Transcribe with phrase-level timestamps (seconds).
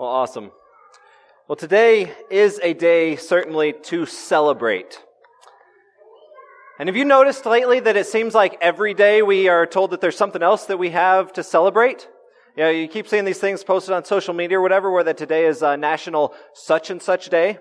[0.00, 0.50] Well, awesome.
[1.46, 4.98] Well, today is a day certainly to celebrate.
[6.78, 10.00] And have you noticed lately that it seems like every day we are told that
[10.00, 12.08] there's something else that we have to celebrate?
[12.56, 15.18] You know, you keep seeing these things posted on social media or whatever, where that
[15.18, 17.58] today is uh, National Such and Such Day.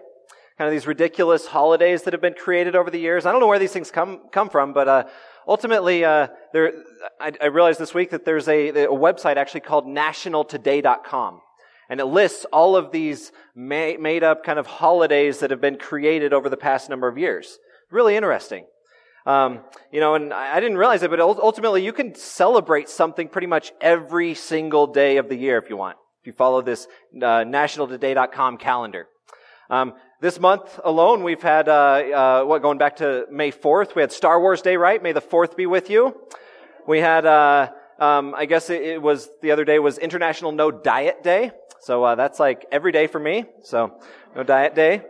[0.57, 3.25] Kind of these ridiculous holidays that have been created over the years.
[3.25, 5.03] I don't know where these things come come from, but uh,
[5.45, 6.71] ultimately, uh, there,
[7.19, 11.41] I, I, realized this week that there's a, a website actually called NationalToday.com.
[11.89, 16.33] And it lists all of these made up kind of holidays that have been created
[16.33, 17.57] over the past number of years.
[17.89, 18.65] Really interesting.
[19.25, 19.59] Um,
[19.91, 23.71] you know, and I didn't realize it, but ultimately you can celebrate something pretty much
[23.81, 25.97] every single day of the year if you want.
[26.21, 29.07] If you follow this uh, nationaltoday.com calendar.
[29.69, 34.01] Um, this month alone, we've had, uh, uh, what, going back to May 4th, we
[34.01, 35.01] had Star Wars Day, right?
[35.01, 36.15] May the 4th be with you.
[36.87, 40.71] We had, uh, um, I guess it, it, was, the other day was International No
[40.71, 41.51] Diet Day.
[41.81, 43.45] So uh, that's like every day for me.
[43.63, 43.99] So
[44.35, 45.01] no diet day.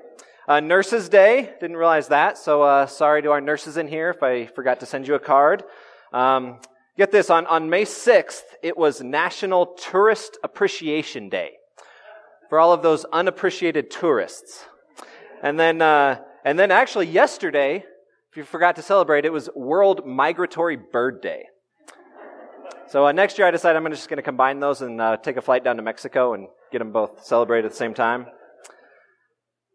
[0.48, 1.54] Uh, Nurses Day.
[1.60, 2.38] Didn't realize that.
[2.38, 5.20] So uh, sorry to our nurses in here if I forgot to send you a
[5.20, 5.64] card.
[6.12, 6.60] Um,
[6.98, 11.52] get this on, on May 6th, it was National Tourist Appreciation Day
[12.50, 14.66] for all of those unappreciated tourists.
[15.44, 17.84] And then, uh, and then actually yesterday,
[18.32, 21.46] if you forgot to celebrate, it was World Migratory Bird Day.
[22.88, 25.38] So uh, next year, I decided I'm just going to combine those and uh, take
[25.38, 28.26] a flight down to Mexico and get them both celebrated at the same time.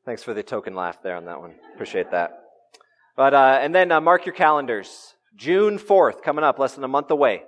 [0.05, 1.55] Thanks for the token laugh there on that one.
[1.75, 2.41] Appreciate that.
[3.17, 5.15] But uh, and then uh, mark your calendars.
[5.37, 7.43] June 4th coming up, less than a month away.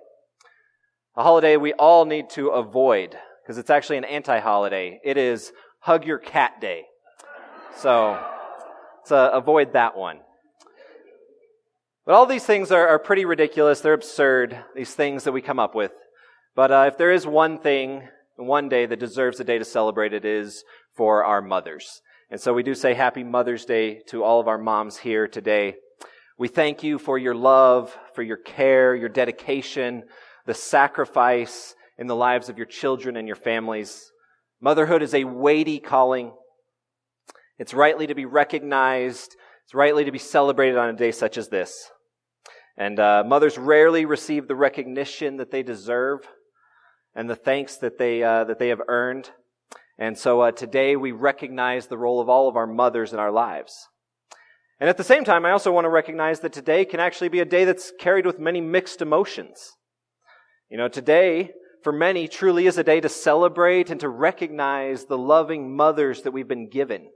[1.17, 5.01] A holiday we all need to avoid because it's actually an anti-holiday.
[5.05, 6.83] It is Hug Your Cat Day.
[7.77, 8.21] So,
[9.05, 10.19] so avoid that one.
[12.07, 13.81] But all these things are, are pretty ridiculous.
[13.81, 14.57] They're absurd.
[14.77, 15.93] These things that we come up with.
[16.55, 20.13] But uh, if there is one thing one day that deserves a day to celebrate
[20.13, 20.63] it is
[20.95, 22.01] for our mothers.
[22.31, 25.75] And so we do say happy Mother's Day to all of our moms here today.
[26.39, 30.05] We thank you for your love, for your care, your dedication,
[30.45, 34.11] the sacrifice in the lives of your children and your families.
[34.61, 36.33] Motherhood is a weighty calling.
[37.59, 39.35] It's rightly to be recognized.
[39.65, 41.91] It's rightly to be celebrated on a day such as this.
[42.77, 46.21] And uh, mothers rarely receive the recognition that they deserve
[47.15, 49.31] and the thanks that they, uh, that they have earned.
[49.99, 53.33] And so uh, today we recognize the role of all of our mothers in our
[53.33, 53.89] lives.
[54.79, 57.41] And at the same time, I also want to recognize that today can actually be
[57.41, 59.73] a day that's carried with many mixed emotions.
[60.69, 65.17] You know, today, for many, truly is a day to celebrate and to recognize the
[65.17, 67.09] loving mothers that we've been given.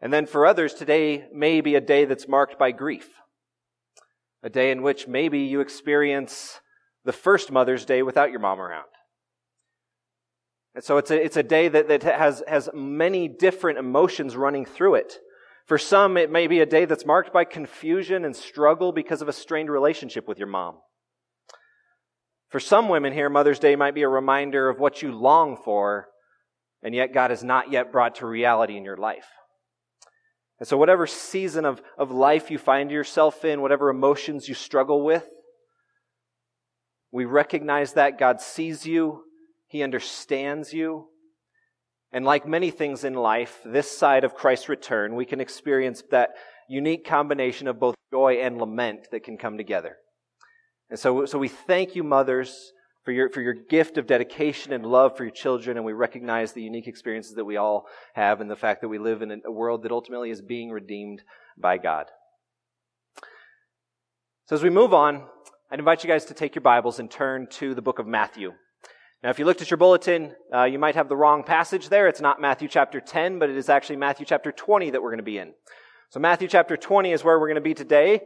[0.00, 3.08] And then for others, today may be a day that's marked by grief.
[4.44, 6.60] A day in which maybe you experience
[7.04, 8.86] the first Mother's Day without your mom around.
[10.74, 14.66] And so it's a, it's a day that, that has, has many different emotions running
[14.66, 15.18] through it.
[15.66, 19.28] For some, it may be a day that's marked by confusion and struggle because of
[19.28, 20.76] a strained relationship with your mom.
[22.50, 26.08] For some women here, Mother's Day might be a reminder of what you long for,
[26.82, 29.26] and yet God has not yet brought to reality in your life.
[30.60, 35.04] And so, whatever season of, of life you find yourself in, whatever emotions you struggle
[35.04, 35.28] with,
[37.10, 39.24] we recognize that God sees you,
[39.66, 41.08] He understands you.
[42.12, 46.30] And like many things in life, this side of Christ's return, we can experience that
[46.68, 49.96] unique combination of both joy and lament that can come together.
[50.90, 52.72] And so, so we thank you, mothers,
[53.04, 56.52] for your, for your gift of dedication and love for your children, and we recognize
[56.52, 59.50] the unique experiences that we all have and the fact that we live in a
[59.50, 61.22] world that ultimately is being redeemed
[61.58, 62.06] by God.
[64.46, 65.24] So as we move on,
[65.70, 68.52] I'd invite you guys to take your Bibles and turn to the book of Matthew.
[69.22, 72.08] Now, if you looked at your bulletin, uh, you might have the wrong passage there.
[72.08, 75.18] It's not Matthew chapter 10, but it is actually Matthew chapter 20 that we're going
[75.18, 75.54] to be in.
[76.10, 78.20] So Matthew chapter 20 is where we're going to be today.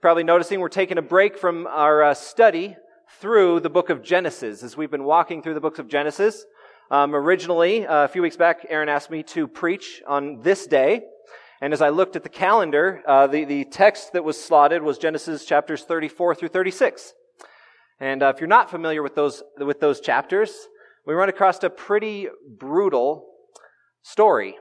[0.00, 2.76] Probably noticing we're taking a break from our uh, study
[3.20, 6.44] through the book of Genesis as we've been walking through the books of Genesis.
[6.90, 11.02] Um, originally, uh, a few weeks back, Aaron asked me to preach on this day.
[11.60, 14.98] And as I looked at the calendar, uh, the, the text that was slotted was
[14.98, 17.14] Genesis chapters 34 through 36.
[17.98, 20.68] And uh, if you're not familiar with those, with those chapters,
[21.06, 23.26] we run across a pretty brutal
[24.02, 24.56] story.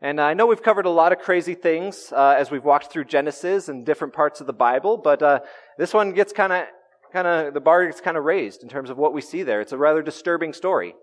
[0.00, 3.04] And I know we've covered a lot of crazy things uh, as we've walked through
[3.04, 5.40] Genesis and different parts of the Bible, but uh,
[5.78, 6.64] this one gets kind of,
[7.12, 9.60] kind of, the bar gets kind of raised in terms of what we see there.
[9.60, 10.94] It's a rather disturbing story.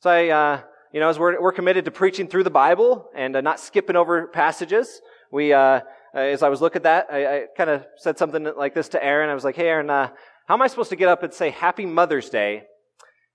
[0.00, 0.60] So I, uh,
[0.92, 3.96] you know, as we're, we're committed to preaching through the Bible and uh, not skipping
[3.96, 5.00] over passages,
[5.30, 5.80] we, uh,
[6.14, 8.88] uh as I was looking at that, I, I kind of said something like this
[8.90, 9.30] to Aaron.
[9.30, 10.08] I was like, hey, Aaron, uh,
[10.46, 12.64] how am I supposed to get up and say Happy Mother's Day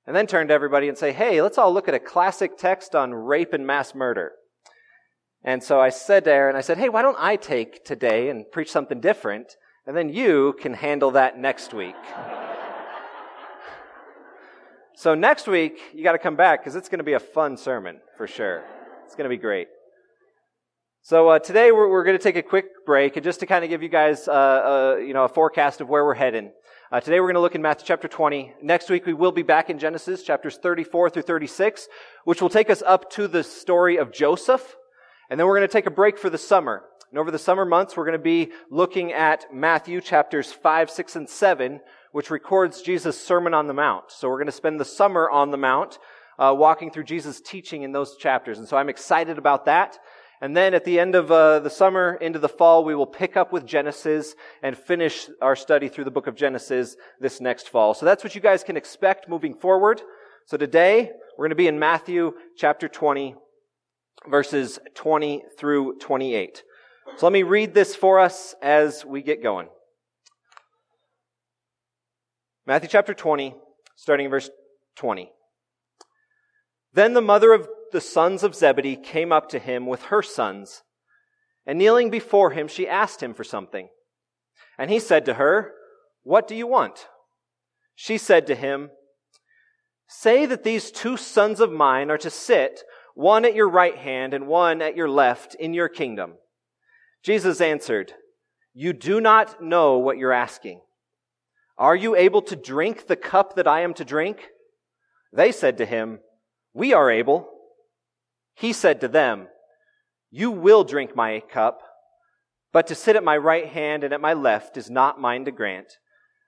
[0.07, 2.95] and then turn to everybody and say, hey, let's all look at a classic text
[2.95, 4.33] on rape and mass murder.
[5.43, 8.49] And so I said to Aaron, I said, hey, why don't I take today and
[8.51, 9.55] preach something different,
[9.87, 11.95] and then you can handle that next week.
[14.95, 17.57] so next week, you got to come back because it's going to be a fun
[17.57, 18.63] sermon for sure.
[19.05, 19.67] It's going to be great.
[21.03, 23.63] So uh, today we're, we're going to take a quick break, and just to kind
[23.63, 26.51] of give you guys, uh, uh, you know, a forecast of where we're heading.
[26.91, 28.53] Uh, today we're going to look in Matthew chapter 20.
[28.61, 31.87] Next week we will be back in Genesis chapters 34 through 36,
[32.25, 34.75] which will take us up to the story of Joseph,
[35.31, 36.83] and then we're going to take a break for the summer.
[37.11, 41.15] And over the summer months, we're going to be looking at Matthew chapters 5, 6,
[41.17, 41.81] and 7,
[42.13, 44.05] which records Jesus' Sermon on the Mount.
[44.07, 45.99] So we're going to spend the summer on the Mount,
[46.39, 48.59] uh, walking through Jesus' teaching in those chapters.
[48.59, 49.99] And so I'm excited about that.
[50.39, 53.35] And then at the end of uh, the summer into the fall, we will pick
[53.35, 54.33] up with Genesis
[54.63, 57.93] and finish our study through the book of Genesis this next fall.
[57.93, 60.01] So that's what you guys can expect moving forward.
[60.45, 63.35] So today, we're going to be in Matthew chapter 20,
[64.29, 66.63] verses 20 through 28.
[67.17, 69.67] So let me read this for us as we get going.
[72.65, 73.55] Matthew chapter 20,
[73.95, 74.49] starting in verse
[74.95, 75.31] 20.
[76.93, 80.83] Then the mother of the sons of Zebedee came up to him with her sons,
[81.65, 83.89] and kneeling before him, she asked him for something.
[84.77, 85.73] And he said to her,
[86.23, 87.07] What do you want?
[87.95, 88.91] She said to him,
[90.07, 92.83] Say that these two sons of mine are to sit,
[93.15, 96.33] one at your right hand and one at your left, in your kingdom.
[97.23, 98.13] Jesus answered,
[98.73, 100.81] You do not know what you're asking.
[101.77, 104.49] Are you able to drink the cup that I am to drink?
[105.33, 106.19] They said to him,
[106.73, 107.49] We are able.
[108.55, 109.47] He said to them,
[110.29, 111.81] You will drink my cup,
[112.73, 115.51] but to sit at my right hand and at my left is not mine to
[115.51, 115.97] grant,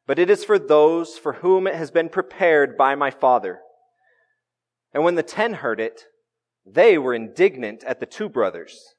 [0.06, 3.60] but it is for those for whom it has been prepared by my Father.
[4.94, 6.04] And when the ten heard it,
[6.66, 8.96] they were indignant at the two brothers.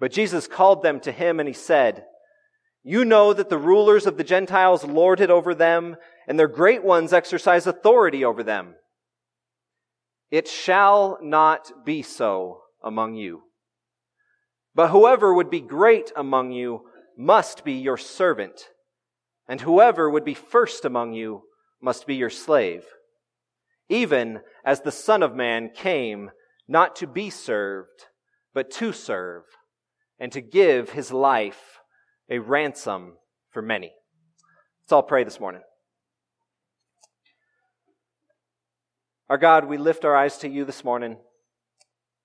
[0.00, 2.04] But Jesus called them to him and he said,
[2.82, 5.96] You know that the rulers of the Gentiles lord it over them,
[6.26, 8.74] and their great ones exercise authority over them.
[10.30, 13.42] It shall not be so among you.
[14.74, 16.82] But whoever would be great among you
[17.16, 18.68] must be your servant,
[19.48, 21.42] and whoever would be first among you
[21.80, 22.84] must be your slave.
[23.88, 26.30] Even as the Son of Man came
[26.66, 28.06] not to be served,
[28.52, 29.44] but to serve,
[30.24, 31.80] and to give his life
[32.30, 33.12] a ransom
[33.50, 33.92] for many.
[34.82, 35.60] Let's all pray this morning.
[39.28, 41.18] Our God, we lift our eyes to you this morning,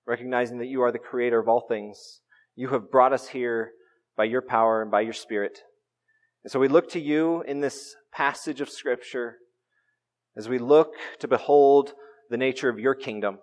[0.06, 2.22] recognizing that you are the creator of all things.
[2.56, 3.72] You have brought us here
[4.16, 5.58] by your power and by your spirit.
[6.42, 9.36] And so we look to you in this passage of scripture
[10.38, 11.92] as we look to behold
[12.30, 13.40] the nature of your kingdom.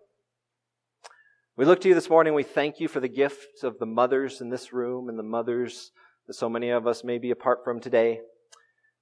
[1.57, 2.35] We look to you this morning.
[2.35, 5.89] We thank you for the gifts of the mothers in this room and the mothers
[6.27, 8.19] that so many of us may be apart from today.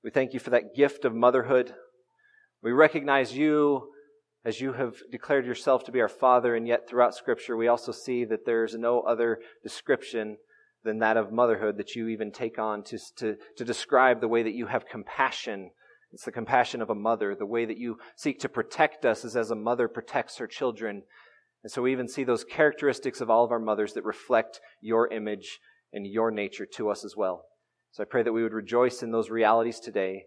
[0.05, 1.73] We thank you for that gift of motherhood.
[2.63, 3.91] We recognize you
[4.45, 7.91] as you have declared yourself to be our Father, and yet throughout Scripture we also
[7.91, 10.37] see that there is no other description
[10.85, 14.43] than that of motherhood that you even take on to, to, to describe the way
[14.43, 15.71] that you have compassion.
[16.13, 17.35] It's the compassion of a mother.
[17.35, 21.03] The way that you seek to protect us is as a mother protects her children.
[21.65, 25.12] And so we even see those characteristics of all of our mothers that reflect your
[25.12, 25.60] image
[25.91, 27.41] and your nature to us as well.
[27.89, 30.25] So I pray that we would rejoice in those realities today.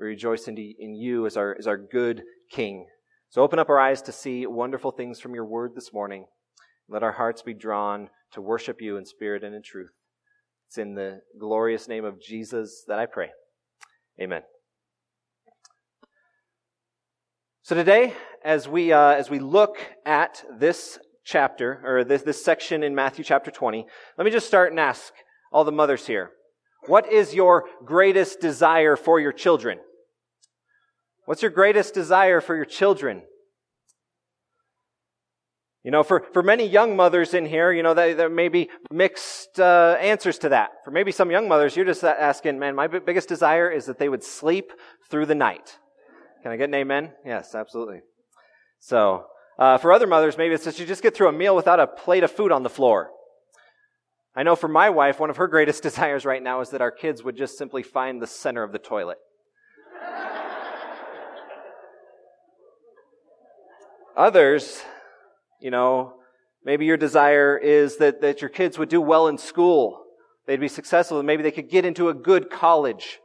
[0.00, 2.88] We rejoice in, in you as our, as our good King.
[3.28, 6.26] So open up our eyes to see wonderful things from your word this morning.
[6.88, 9.92] Let our hearts be drawn to worship you in spirit and in truth.
[10.66, 13.28] It's in the glorious name of Jesus that I pray.
[14.20, 14.42] Amen.
[17.70, 22.82] So today, as we uh, as we look at this chapter or this this section
[22.82, 23.86] in Matthew chapter 20,
[24.18, 25.12] let me just start and ask
[25.52, 26.32] all the mothers here,
[26.88, 29.78] what is your greatest desire for your children?
[31.26, 33.22] What's your greatest desire for your children?
[35.84, 39.60] You know, for, for many young mothers in here, you know, there may be mixed
[39.60, 40.70] uh, answers to that.
[40.84, 44.08] For maybe some young mothers, you're just asking, man, my biggest desire is that they
[44.08, 44.72] would sleep
[45.08, 45.78] through the night.
[46.42, 47.12] Can I get an amen?
[47.24, 48.00] Yes, absolutely.
[48.78, 49.26] So,
[49.58, 51.86] uh, for other mothers, maybe it's that you just get through a meal without a
[51.86, 53.10] plate of food on the floor.
[54.34, 56.90] I know for my wife, one of her greatest desires right now is that our
[56.90, 59.18] kids would just simply find the center of the toilet.
[64.16, 64.82] Others,
[65.60, 66.14] you know,
[66.64, 70.04] maybe your desire is that, that your kids would do well in school.
[70.46, 73.20] They'd be successful and maybe they could get into a good college.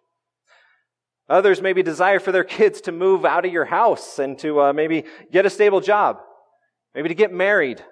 [1.28, 4.74] Others maybe desire for their kids to move out of your house and to uh,
[4.74, 6.18] maybe get a stable job,
[6.94, 7.84] maybe to get married,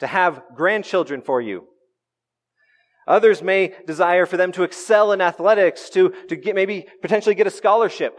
[0.00, 1.66] to have grandchildren for you.
[3.06, 7.46] Others may desire for them to excel in athletics, to, to get, maybe potentially get
[7.46, 8.18] a scholarship.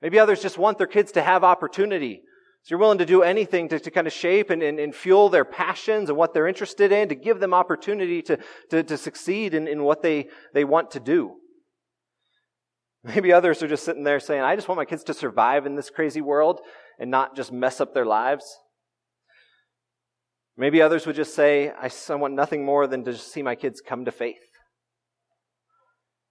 [0.00, 2.22] Maybe others just want their kids to have opportunity.
[2.64, 5.28] So you're willing to do anything to, to kind of shape and, and, and, fuel
[5.28, 8.38] their passions and what they're interested in, to give them opportunity to,
[8.70, 11.36] to, to succeed in, in what they, they want to do.
[13.04, 15.74] Maybe others are just sitting there saying, I just want my kids to survive in
[15.74, 16.60] this crazy world
[16.98, 18.44] and not just mess up their lives.
[20.56, 24.04] Maybe others would just say, I want nothing more than to see my kids come
[24.04, 24.36] to faith.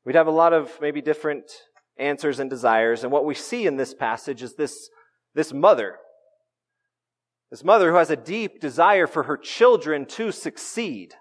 [0.06, 1.52] We'd have a lot of maybe different
[1.98, 3.04] answers and desires.
[3.04, 4.90] And what we see in this passage is this,
[5.36, 5.98] this mother.
[7.50, 11.16] This mother who has a deep desire for her children to succeed.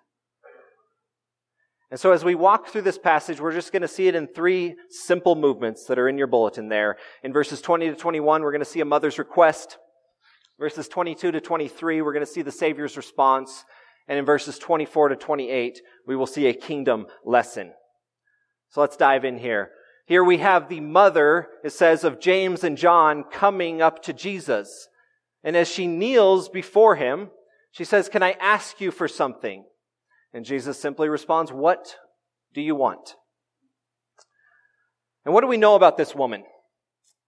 [1.91, 4.29] And so as we walk through this passage, we're just going to see it in
[4.29, 6.97] three simple movements that are in your bulletin there.
[7.25, 9.79] In verses 20 to 21, we're going to see a mother's request.
[10.59, 13.65] Verses 22 to 23, we're going to see the Savior's response.
[14.07, 17.73] And in verses 24 to 28, we will see a kingdom lesson.
[18.69, 19.71] So let's dive in here.
[20.07, 24.89] Here we have the mother, it says, of James and John coming up to Jesus.
[25.43, 27.31] And as she kneels before him,
[27.73, 29.65] she says, Can I ask you for something?
[30.33, 31.97] And Jesus simply responds, What
[32.55, 33.17] do you want?
[35.25, 36.45] And what do we know about this woman,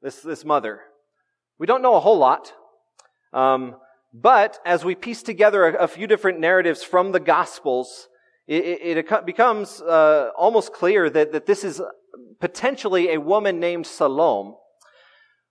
[0.00, 0.80] this, this mother?
[1.59, 2.52] We don't know a whole lot.
[3.32, 3.76] Um,
[4.14, 8.09] but as we piece together a, a, few different narratives from the Gospels,
[8.47, 11.80] it, it, it becomes uh, almost clear that, that this is
[12.40, 14.54] potentially a woman named Salome,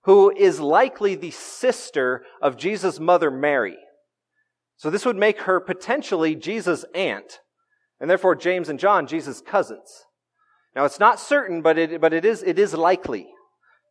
[0.02, 3.78] who is likely the sister of Jesus' mother Mary.
[4.76, 7.40] So this would make her potentially Jesus' aunt,
[8.00, 10.04] and therefore James and John, Jesus' cousins.
[10.74, 13.28] Now it's not certain, but it, but it is, it is likely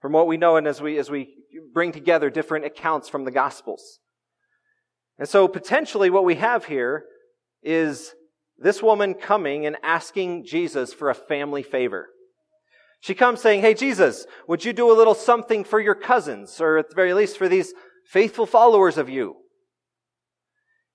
[0.01, 1.35] from what we know and as we, as we
[1.73, 3.99] bring together different accounts from the Gospels.
[5.19, 7.05] And so potentially what we have here
[7.61, 8.13] is
[8.57, 12.09] this woman coming and asking Jesus for a family favor.
[13.01, 16.77] She comes saying, Hey, Jesus, would you do a little something for your cousins, or
[16.77, 17.73] at the very least for these
[18.05, 19.35] faithful followers of you?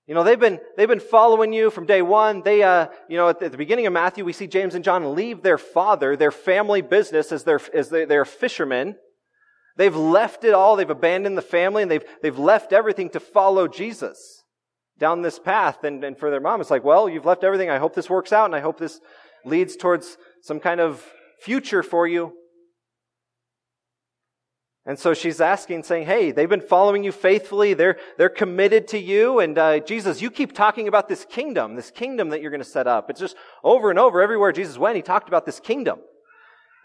[0.07, 2.41] You know, they've been, they've been following you from day one.
[2.41, 4.83] They, uh, you know, at the, at the, beginning of Matthew, we see James and
[4.83, 8.95] John leave their father, their family business as their, as they're fishermen.
[9.75, 10.77] They've left it all.
[10.77, 14.43] They've abandoned the family and they've, they've left everything to follow Jesus
[14.97, 15.83] down this path.
[15.83, 17.69] And, and for their mom, it's like, well, you've left everything.
[17.69, 19.01] I hope this works out and I hope this
[19.43, 21.05] leads towards some kind of
[21.41, 22.33] future for you.
[24.87, 27.73] And so she's asking, saying, Hey, they've been following you faithfully.
[27.73, 29.39] They're, they're committed to you.
[29.39, 32.69] And uh, Jesus, you keep talking about this kingdom, this kingdom that you're going to
[32.69, 33.09] set up.
[33.09, 35.99] It's just over and over, everywhere Jesus went, he talked about this kingdom.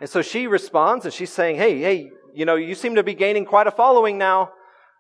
[0.01, 3.15] And so she responds and she's saying, Hey, hey, you know, you seem to be
[3.15, 4.51] gaining quite a following now.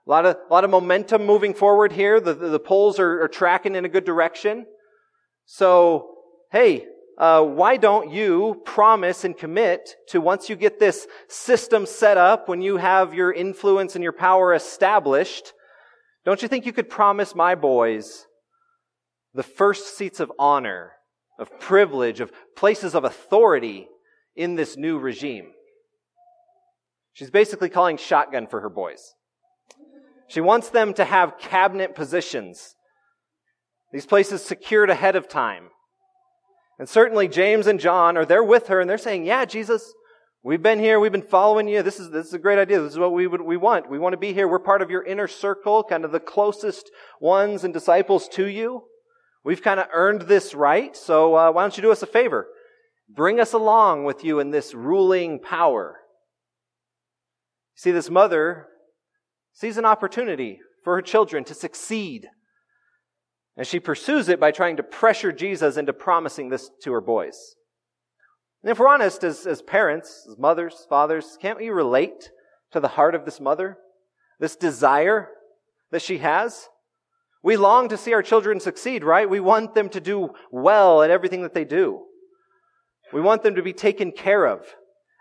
[0.06, 2.20] A lot of, a lot of momentum moving forward here.
[2.20, 4.66] The, the, the polls are, are tracking in a good direction.
[5.44, 6.18] So,
[6.52, 6.86] hey,
[7.22, 12.48] uh, why don't you promise and commit to once you get this system set up,
[12.48, 15.52] when you have your influence and your power established,
[16.24, 18.26] don't you think you could promise my boys
[19.34, 20.94] the first seats of honor,
[21.38, 23.86] of privilege, of places of authority
[24.34, 25.52] in this new regime?
[27.12, 29.14] She's basically calling shotgun for her boys.
[30.26, 32.74] She wants them to have cabinet positions,
[33.92, 35.68] these places secured ahead of time.
[36.82, 39.94] And certainly James and John are there with her and they're saying, Yeah, Jesus,
[40.42, 41.80] we've been here, we've been following you.
[41.80, 42.80] This is, this is a great idea.
[42.80, 43.88] This is what we would, we want.
[43.88, 44.48] We want to be here.
[44.48, 48.82] We're part of your inner circle, kind of the closest ones and disciples to you.
[49.44, 50.96] We've kind of earned this right.
[50.96, 52.48] So uh, why don't you do us a favor?
[53.08, 55.98] Bring us along with you in this ruling power.
[57.76, 58.66] See, this mother
[59.52, 62.26] sees an opportunity for her children to succeed
[63.56, 67.54] and she pursues it by trying to pressure Jesus into promising this to her boys.
[68.62, 72.30] And if we're honest, as, as parents, as mothers, fathers, can't we relate
[72.70, 73.76] to the heart of this mother?
[74.38, 75.28] This desire
[75.90, 76.68] that she has?
[77.42, 79.28] We long to see our children succeed, right?
[79.28, 82.04] We want them to do well at everything that they do.
[83.12, 84.64] We want them to be taken care of.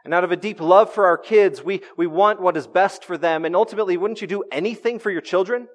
[0.05, 3.03] And out of a deep love for our kids, we, we want what is best
[3.03, 3.43] for them.
[3.43, 5.67] And ultimately, wouldn't you do anything for your children?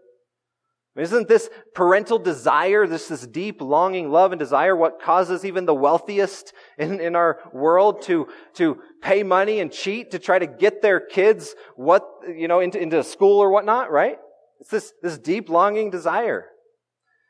[0.99, 5.75] Isn't this parental desire, this, this deep longing, love, and desire what causes even the
[5.75, 10.81] wealthiest in, in our world to, to pay money and cheat to try to get
[10.81, 14.17] their kids what, you know, into, into school or whatnot, right?
[14.61, 16.47] It's this, this deep longing desire.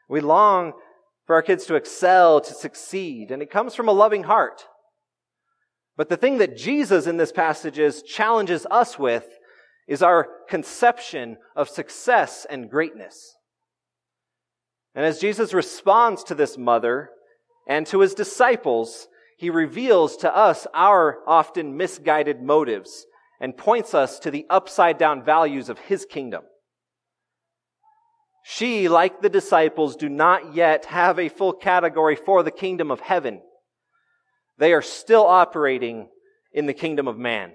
[0.09, 0.75] We long
[1.27, 4.65] for our kids to excel, to succeed, and it comes from a loving heart.
[5.97, 9.27] But the thing that Jesus in this passage is, challenges us with
[9.89, 13.36] is our conception of success and greatness.
[14.97, 17.11] And as Jesus responds to this mother
[17.69, 23.05] and to his disciples, he reveals to us our often misguided motives
[23.39, 26.45] and points us to the upside down values of his kingdom.
[28.43, 33.01] She, like the disciples, do not yet have a full category for the kingdom of
[33.01, 33.43] heaven.
[34.57, 36.09] They are still operating
[36.53, 37.53] in the kingdom of man.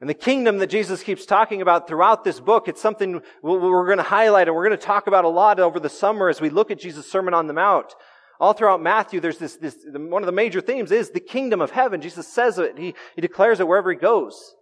[0.00, 3.98] And the kingdom that Jesus keeps talking about throughout this book, it's something we're going
[3.98, 6.50] to highlight and we're going to talk about a lot over the summer as we
[6.50, 7.94] look at Jesus' Sermon on the Mount.
[8.38, 11.72] All throughout Matthew, there's this, this, one of the major themes is the kingdom of
[11.72, 12.00] heaven.
[12.00, 14.54] Jesus says it, he, he declares it wherever he goes.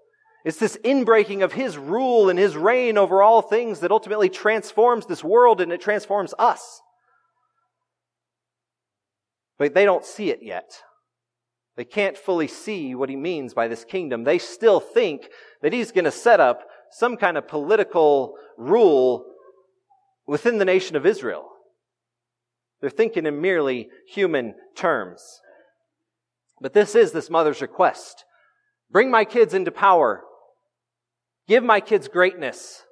[0.47, 5.05] It's this inbreaking of his rule and his reign over all things that ultimately transforms
[5.05, 6.81] this world and it transforms us.
[9.59, 10.71] But they don't see it yet.
[11.77, 14.25] They can't fully see what he means by this kingdom.
[14.25, 15.29] They still think
[15.63, 19.27] that he's going to set up some kind of political rule
[20.27, 21.49] within the nation of Israel.
[22.81, 25.41] They're thinking in merely human terms.
[26.61, 28.25] But this is this mother's request.
[28.91, 30.23] Bring my kids into power.
[31.47, 32.83] Give my kids greatness.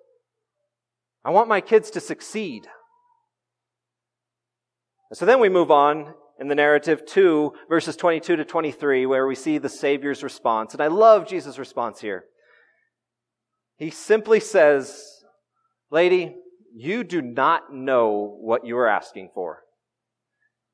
[1.24, 2.66] I want my kids to succeed.
[5.12, 9.34] So then we move on in the narrative to verses 22 to 23, where we
[9.34, 10.72] see the Savior's response.
[10.72, 12.24] And I love Jesus' response here.
[13.76, 15.22] He simply says,
[15.90, 16.36] Lady,
[16.74, 19.60] you do not know what you are asking for.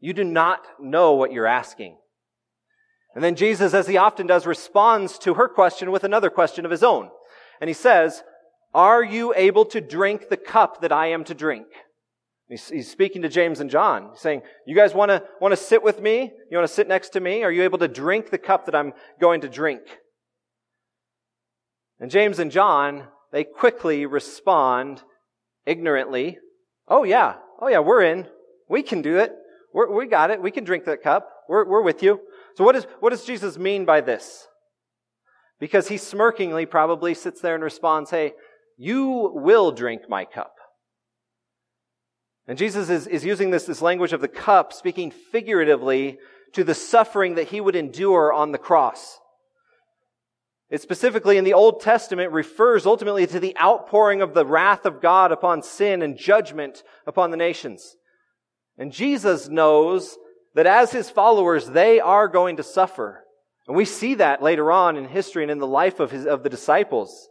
[0.01, 1.97] You do not know what you're asking.
[3.15, 6.71] And then Jesus, as he often does, responds to her question with another question of
[6.71, 7.11] his own.
[7.61, 8.23] And he says,
[8.73, 11.67] Are you able to drink the cup that I am to drink?
[12.51, 15.85] He's, he's speaking to James and John, saying, You guys want to want to sit
[15.85, 16.33] with me?
[16.51, 17.45] You want to sit next to me?
[17.45, 19.83] Are you able to drink the cup that I'm going to drink?
[22.01, 25.03] And James and John, they quickly respond
[25.65, 26.39] ignorantly.
[26.89, 28.27] Oh yeah, oh yeah, we're in.
[28.69, 29.33] We can do it.
[29.73, 30.43] We're, we got it.
[30.43, 31.29] We can drink that cup.
[31.49, 32.21] We're, we're with you.
[32.57, 34.49] So what, is, what does Jesus mean by this?
[35.61, 38.33] Because he smirkingly probably sits there and responds, Hey,
[38.77, 40.55] you will drink my cup.
[42.51, 46.19] And Jesus is, is using this, this language of the cup, speaking figuratively
[46.53, 49.21] to the suffering that he would endure on the cross.
[50.69, 55.01] It specifically in the Old Testament refers ultimately to the outpouring of the wrath of
[55.01, 57.95] God upon sin and judgment upon the nations.
[58.77, 60.19] And Jesus knows
[60.57, 63.23] that as his followers, they are going to suffer.
[63.69, 66.43] And we see that later on in history and in the life of, his, of
[66.43, 67.29] the disciples.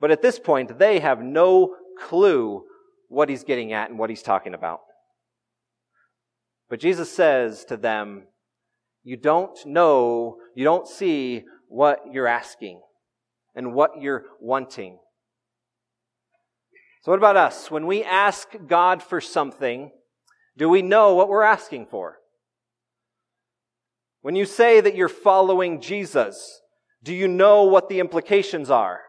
[0.00, 2.66] But at this point, they have no clue
[3.08, 4.80] what he's getting at and what he's talking about.
[6.68, 8.24] But Jesus says to them,
[9.02, 12.80] You don't know, you don't see what you're asking
[13.54, 14.98] and what you're wanting.
[17.02, 17.70] So, what about us?
[17.70, 19.90] When we ask God for something,
[20.56, 22.18] do we know what we're asking for?
[24.22, 26.62] When you say that you're following Jesus,
[27.02, 29.00] do you know what the implications are?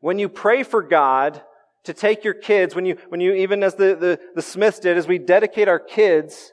[0.00, 1.42] When you pray for God,
[1.84, 4.96] to take your kids, when you, when you, even as the, the, the Smiths did,
[4.96, 6.52] as we dedicate our kids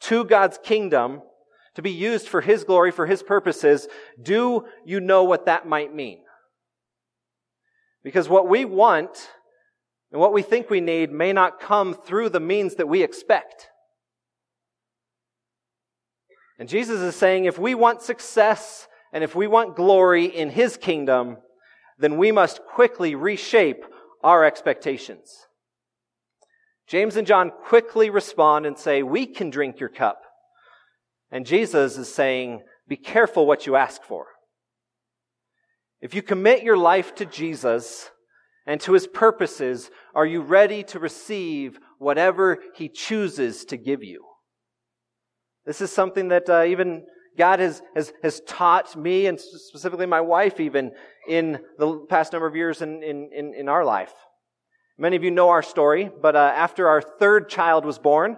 [0.00, 1.22] to God's kingdom
[1.74, 3.88] to be used for His glory, for His purposes,
[4.20, 6.20] do you know what that might mean?
[8.04, 9.30] Because what we want
[10.12, 13.68] and what we think we need may not come through the means that we expect.
[16.58, 20.76] And Jesus is saying if we want success and if we want glory in His
[20.76, 21.38] kingdom,
[21.98, 23.84] then we must quickly reshape
[24.22, 25.46] our expectations.
[26.86, 30.22] James and John quickly respond and say, We can drink your cup.
[31.30, 34.26] And Jesus is saying, Be careful what you ask for.
[36.00, 38.10] If you commit your life to Jesus
[38.66, 44.24] and to his purposes, are you ready to receive whatever he chooses to give you?
[45.64, 47.04] This is something that uh, even
[47.38, 50.90] God has, has, has taught me and specifically my wife even
[51.28, 54.12] in the past number of years in, in, in, in our life.
[54.98, 58.36] Many of you know our story, but uh, after our third child was born,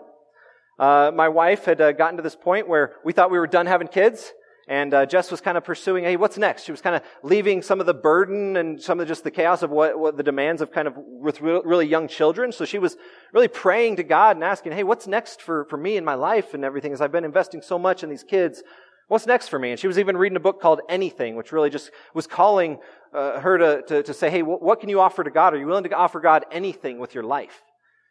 [0.79, 3.67] uh, my wife had uh, gotten to this point where we thought we were done
[3.67, 4.33] having kids,
[4.67, 6.65] and uh, Jess was kind of pursuing, hey, what's next?
[6.65, 9.63] She was kind of leaving some of the burden and some of just the chaos
[9.63, 12.51] of what, what the demands of kind of with really young children.
[12.51, 12.97] So she was
[13.33, 16.55] really praying to God and asking, hey, what's next for, for me in my life
[16.55, 18.63] and everything as I've been investing so much in these kids.
[19.09, 19.71] What's next for me?
[19.71, 22.79] And she was even reading a book called Anything, which really just was calling
[23.13, 25.55] uh, her to, to, to, say, hey, what can you offer to God?
[25.55, 27.63] Are you willing to offer God anything with your life?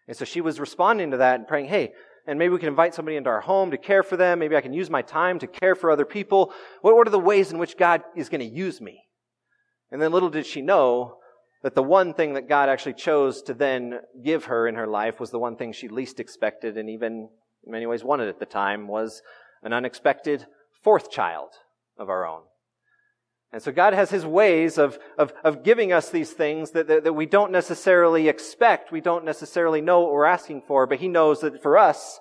[0.07, 1.93] And so she was responding to that and praying, hey,
[2.27, 4.39] and maybe we can invite somebody into our home to care for them.
[4.39, 6.53] Maybe I can use my time to care for other people.
[6.81, 9.01] What, what are the ways in which God is going to use me?
[9.91, 11.17] And then little did she know
[11.63, 15.19] that the one thing that God actually chose to then give her in her life
[15.19, 17.29] was the one thing she least expected and even
[17.65, 19.21] in many ways wanted at the time was
[19.63, 20.45] an unexpected
[20.83, 21.49] fourth child
[21.97, 22.41] of our own.
[23.51, 27.03] And so God has His ways of, of, of giving us these things that, that,
[27.03, 28.91] that we don't necessarily expect.
[28.91, 32.19] We don't necessarily know what we're asking for, but He knows that for us,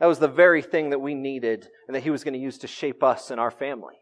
[0.00, 2.58] that was the very thing that we needed and that He was going to use
[2.58, 3.94] to shape us and our family.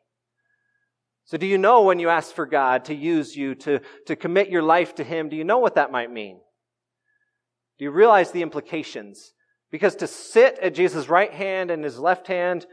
[1.26, 4.48] So do you know when you ask for God to use you, to, to commit
[4.48, 6.40] your life to Him, do you know what that might mean?
[7.78, 9.32] Do you realize the implications?
[9.70, 12.66] Because to sit at Jesus' right hand and His left hand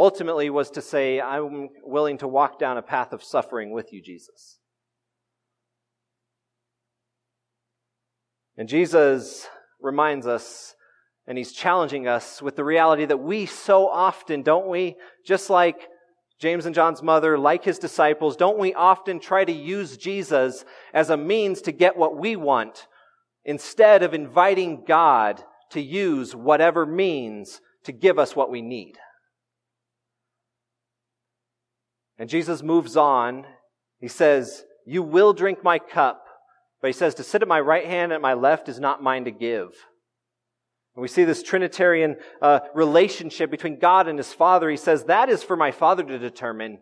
[0.00, 4.00] ultimately was to say, I'm willing to walk down a path of suffering with you,
[4.00, 4.58] Jesus.
[8.56, 9.46] And Jesus
[9.78, 10.74] reminds us,
[11.26, 15.88] and he's challenging us with the reality that we so often, don't we, just like
[16.40, 21.10] James and John's mother, like his disciples, don't we often try to use Jesus as
[21.10, 22.86] a means to get what we want
[23.44, 28.96] instead of inviting God to use whatever means to give us what we need?
[32.20, 33.46] And Jesus moves on.
[33.98, 36.26] He says, You will drink my cup.
[36.82, 39.02] But he says, To sit at my right hand and at my left is not
[39.02, 39.70] mine to give.
[40.94, 44.68] And we see this Trinitarian uh, relationship between God and his Father.
[44.68, 46.80] He says, That is for my Father to determine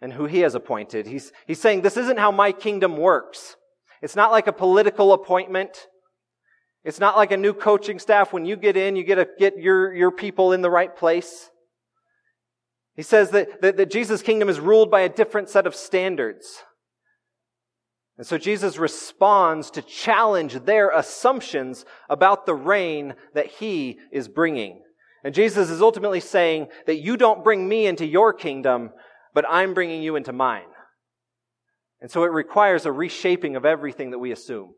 [0.00, 1.08] and who he has appointed.
[1.08, 3.56] He's, he's saying, This isn't how my kingdom works.
[4.02, 5.88] It's not like a political appointment.
[6.84, 8.32] It's not like a new coaching staff.
[8.32, 11.50] When you get in, you get to get your, your people in the right place.
[12.98, 16.64] He says that, that, that Jesus' kingdom is ruled by a different set of standards.
[18.16, 24.82] And so Jesus responds to challenge their assumptions about the reign that he is bringing.
[25.22, 28.90] And Jesus is ultimately saying that you don't bring me into your kingdom,
[29.32, 30.66] but I'm bringing you into mine.
[32.00, 34.74] And so it requires a reshaping of everything that we assume.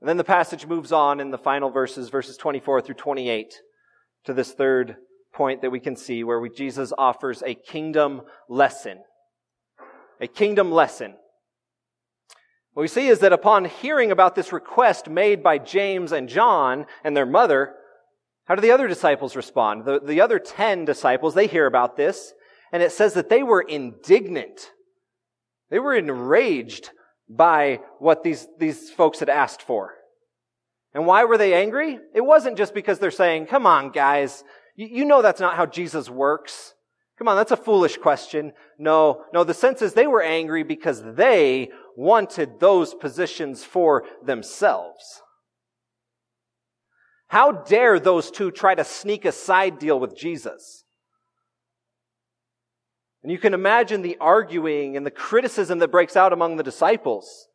[0.00, 3.54] And then the passage moves on in the final verses, verses 24 through 28,
[4.24, 4.96] to this third
[5.32, 8.98] point that we can see where we, Jesus offers a kingdom lesson.
[10.20, 11.14] A kingdom lesson.
[12.74, 16.86] What we see is that upon hearing about this request made by James and John
[17.04, 17.74] and their mother,
[18.44, 19.84] how do the other disciples respond?
[19.84, 22.32] The, the other ten disciples, they hear about this,
[22.72, 24.70] and it says that they were indignant.
[25.70, 26.90] They were enraged
[27.28, 29.94] by what these, these folks had asked for.
[30.94, 31.98] And why were they angry?
[32.14, 36.08] It wasn't just because they're saying, come on, guys, you, know that's not how Jesus
[36.08, 36.74] works.
[37.18, 38.52] Come on, that's a foolish question.
[38.78, 45.22] No, no, the sense is they were angry because they wanted those positions for themselves.
[47.28, 50.84] How dare those two try to sneak a side deal with Jesus?
[53.22, 57.46] And you can imagine the arguing and the criticism that breaks out among the disciples.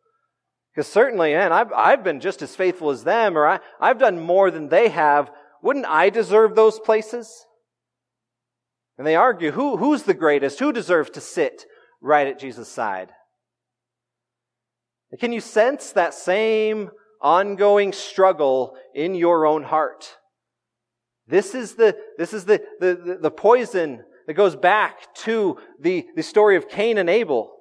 [0.73, 4.19] Because certainly, man, I've, I've been just as faithful as them, or I, I've done
[4.19, 5.30] more than they have.
[5.67, 7.45] Wouldn't I deserve those places?
[8.97, 10.60] And they argue, who, who's the greatest?
[10.60, 11.65] Who deserves to sit
[11.99, 13.10] right at Jesus' side?
[15.19, 16.89] Can you sense that same
[17.21, 20.15] ongoing struggle in your own heart?
[21.27, 26.23] This is the, this is the, the, the poison that goes back to the, the
[26.23, 27.51] story of Cain and Abel.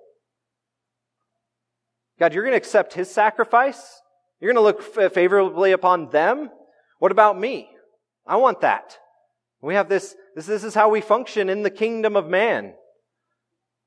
[2.21, 4.01] God, you're going to accept his sacrifice?
[4.39, 6.51] You're going to look favorably upon them?
[7.01, 7.71] What about me?
[8.27, 8.99] I want that.
[9.63, 12.75] We have this, this, this is how we function in the kingdom of man.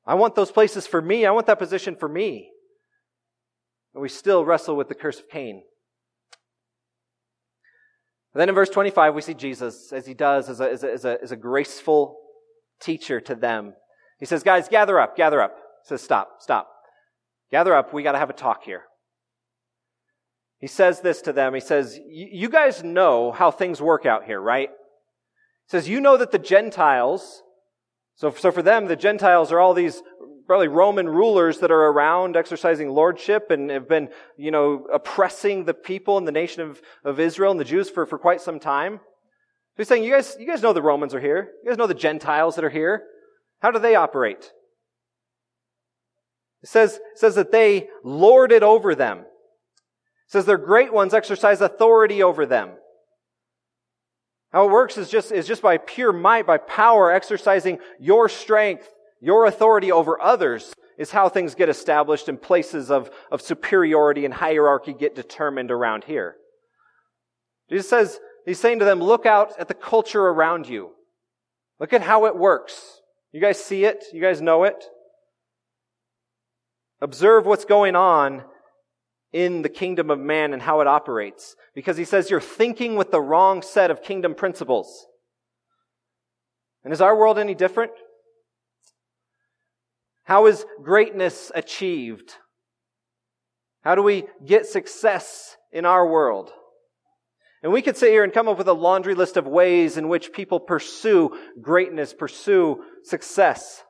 [0.06, 1.26] I want those places for me.
[1.26, 2.50] I want that position for me.
[3.94, 5.64] And we still wrestle with the curse of Cain.
[8.34, 11.06] Then in verse 25, we see Jesus, as he does, as a, as a, as
[11.06, 12.20] a, as a graceful
[12.80, 13.74] teacher to them.
[14.20, 15.56] He says, Guys, gather up, gather up.
[15.84, 16.70] He says, Stop, stop.
[17.52, 17.94] Gather up.
[17.94, 18.84] We got to have a talk here.
[20.60, 21.54] He says this to them.
[21.54, 24.70] He says, You guys know how things work out here, right?
[24.70, 27.42] He says, You know that the Gentiles,
[28.16, 30.04] so, so for them, the Gentiles are all these
[30.46, 35.74] probably Roman rulers that are around exercising lordship and have been, you know, oppressing the
[35.74, 38.98] people in the nation of, of Israel and the Jews for, for quite some time.
[38.98, 41.52] So he's saying, you guys, you guys know the Romans are here.
[41.64, 43.04] You guys know the Gentiles that are here.
[43.62, 44.52] How do they operate?
[46.64, 49.26] It says, it says that they lord it over them
[50.30, 52.70] says their great ones exercise authority over them.
[54.52, 58.88] How it works is just, is just by pure might, by power, exercising your strength,
[59.22, 64.34] your authority over others is how things get established and places of, of superiority and
[64.34, 66.36] hierarchy get determined around here.
[67.70, 70.92] Jesus says, He's saying to them, look out at the culture around you.
[71.80, 73.00] Look at how it works.
[73.32, 74.06] You guys see it?
[74.12, 74.84] You guys know it?
[77.02, 78.44] Observe what's going on
[79.32, 81.56] in the kingdom of man and how it operates.
[81.76, 85.06] Because he says you're thinking with the wrong set of kingdom principles.
[86.84, 87.92] And is our world any different?
[90.24, 92.34] How is greatness achieved?
[93.82, 96.52] How do we get success in our world?
[97.62, 100.08] And we could sit here and come up with a laundry list of ways in
[100.08, 103.84] which people pursue greatness, pursue success.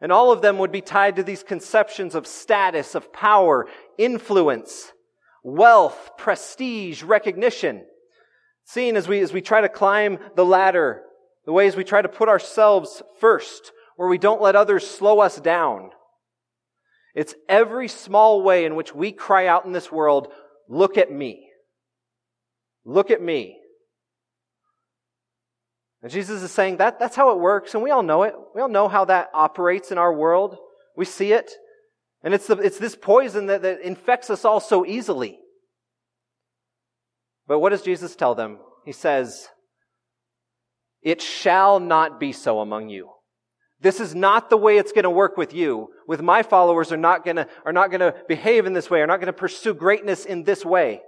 [0.00, 3.66] And all of them would be tied to these conceptions of status, of power,
[3.98, 4.92] influence,
[5.42, 7.84] wealth, prestige, recognition.
[8.64, 11.02] Seen as we, as we try to climb the ladder,
[11.44, 15.40] the ways we try to put ourselves first, where we don't let others slow us
[15.40, 15.90] down.
[17.14, 20.28] It's every small way in which we cry out in this world,
[20.68, 21.48] look at me.
[22.84, 23.56] Look at me.
[26.02, 28.34] And Jesus is saying that that's how it works, and we all know it.
[28.54, 30.56] We all know how that operates in our world.
[30.96, 31.50] We see it.
[32.22, 35.38] And it's, the, it's this poison that, that infects us all so easily.
[37.46, 38.58] But what does Jesus tell them?
[38.84, 39.48] He says,
[41.02, 43.10] It shall not be so among you.
[43.80, 45.90] This is not the way it's going to work with you.
[46.08, 49.00] With my followers are not going to, are not going to behave in this way,
[49.00, 51.00] are not going to pursue greatness in this way.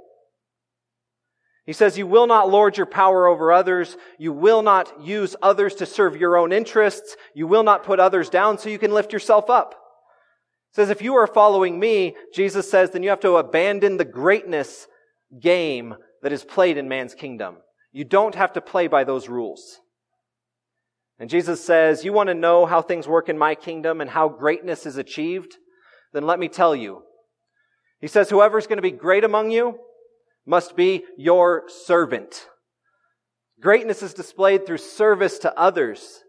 [1.66, 3.96] He says, You will not lord your power over others.
[4.18, 7.16] You will not use others to serve your own interests.
[7.34, 9.79] You will not put others down so you can lift yourself up.
[10.72, 14.86] Says, If you are following me, Jesus says, then you have to abandon the greatness
[15.40, 17.56] game that is played in man's kingdom.
[17.92, 19.80] You don't have to play by those rules.
[21.18, 24.28] And Jesus says, You want to know how things work in my kingdom and how
[24.28, 25.56] greatness is achieved?
[26.12, 27.02] Then let me tell you.
[28.00, 29.78] He says, Whoever's going to be great among you,
[30.46, 32.46] must be your servant.
[33.60, 36.24] Greatness is displayed through service to others.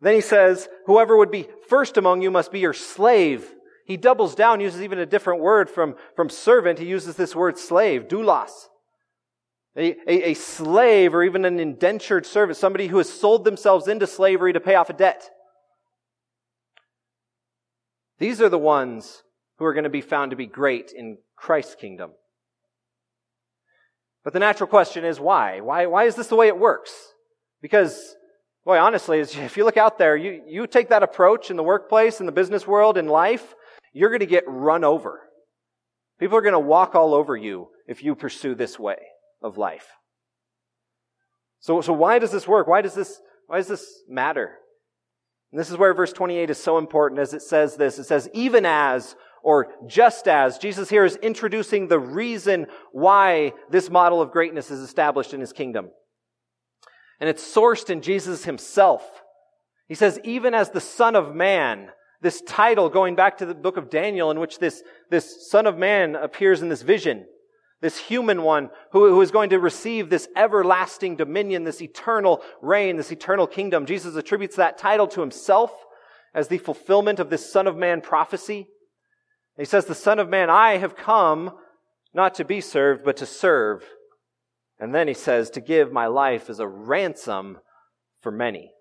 [0.00, 3.54] Then he says, whoever would be first among you must be your slave.
[3.84, 6.78] He doubles down, uses even a different word from, from servant.
[6.78, 8.50] He uses this word slave, doulos.
[9.76, 14.06] A, a, a slave or even an indentured servant, somebody who has sold themselves into
[14.06, 15.28] slavery to pay off a debt.
[18.18, 19.22] These are the ones
[19.58, 22.12] who are going to be found to be great in Christ's kingdom.
[24.24, 25.60] But the natural question is why?
[25.60, 26.92] Why, why is this the way it works?
[27.62, 28.14] Because,
[28.64, 32.20] boy, honestly, if you look out there, you, you take that approach in the workplace,
[32.20, 33.54] in the business world, in life,
[33.92, 35.20] you're going to get run over.
[36.18, 38.98] People are going to walk all over you if you pursue this way
[39.42, 39.86] of life.
[41.60, 42.66] So, so why does this work?
[42.66, 44.56] Why does this, why does this matter?
[45.52, 47.98] And this is where verse 28 is so important as it says this.
[47.98, 50.58] It says, even as or just as.
[50.58, 55.52] Jesus here is introducing the reason why this model of greatness is established in his
[55.52, 55.90] kingdom.
[57.20, 59.02] And it's sourced in Jesus himself.
[59.88, 61.90] He says, even as the Son of Man,
[62.22, 65.76] this title going back to the book of Daniel in which this, this Son of
[65.76, 67.26] Man appears in this vision,
[67.80, 72.96] this human one who, who is going to receive this everlasting dominion, this eternal reign,
[72.96, 73.86] this eternal kingdom.
[73.86, 75.72] Jesus attributes that title to himself
[76.34, 78.68] as the fulfillment of this Son of Man prophecy.
[79.58, 81.52] He says, The Son of Man, I have come
[82.14, 83.84] not to be served, but to serve.
[84.80, 87.58] And then he says, To give my life as a ransom
[88.22, 88.72] for many.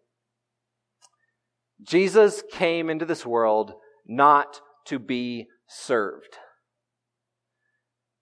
[1.85, 3.73] Jesus came into this world
[4.07, 6.37] not to be served.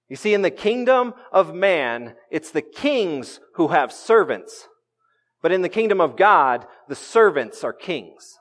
[0.10, 4.68] You see, in the kingdom of man, it's the kings who have servants.
[5.42, 8.38] But in the kingdom of God, the servants are kings.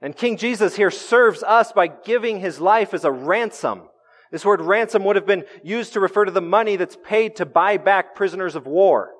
[0.00, 3.88] And King Jesus here serves us by giving his life as a ransom.
[4.36, 7.46] This word ransom would have been used to refer to the money that's paid to
[7.46, 9.12] buy back prisoners of war,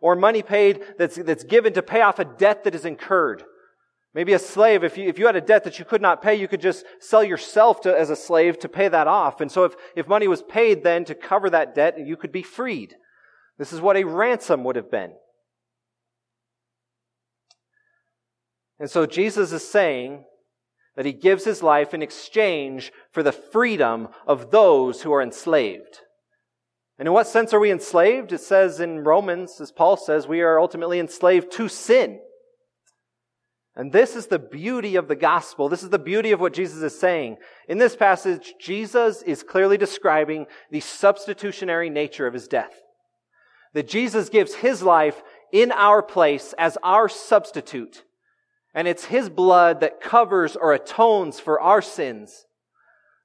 [0.00, 3.44] or money paid that's, that's given to pay off a debt that is incurred.
[4.14, 6.34] Maybe a slave, if you, if you had a debt that you could not pay,
[6.34, 9.40] you could just sell yourself to, as a slave to pay that off.
[9.40, 12.42] And so if, if money was paid then to cover that debt, you could be
[12.42, 12.96] freed.
[13.58, 15.12] This is what a ransom would have been.
[18.80, 20.24] And so Jesus is saying
[20.98, 26.00] that he gives his life in exchange for the freedom of those who are enslaved.
[26.98, 28.32] And in what sense are we enslaved?
[28.32, 32.18] It says in Romans, as Paul says, we are ultimately enslaved to sin.
[33.76, 35.68] And this is the beauty of the gospel.
[35.68, 37.36] This is the beauty of what Jesus is saying.
[37.68, 42.74] In this passage, Jesus is clearly describing the substitutionary nature of his death.
[43.72, 48.02] That Jesus gives his life in our place as our substitute
[48.78, 52.44] and it's His blood that covers or atones for our sins.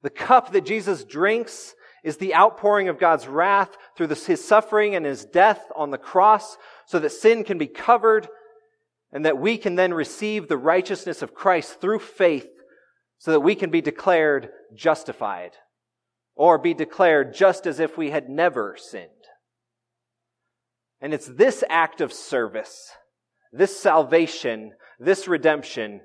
[0.02, 5.06] The cup that Jesus drinks is the outpouring of God's wrath through his suffering and
[5.06, 8.28] his death on the cross so that sin can be covered
[9.12, 12.50] and that we can then receive the righteousness of Christ through faith
[13.20, 15.52] so that we can be declared justified
[16.36, 19.10] or be declared just as if we had never sinned.
[21.00, 22.90] And it's this act of service,
[23.52, 24.72] this salvation,
[25.04, 26.02] this redemption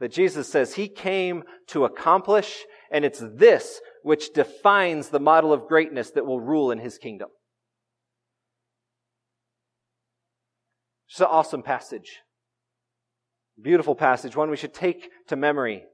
[0.00, 5.66] that Jesus says he came to accomplish, and it's this which defines the model of
[5.66, 7.28] greatness that will rule in his kingdom.
[11.08, 12.20] It's an awesome passage.
[13.60, 15.84] Beautiful passage, one we should take to memory.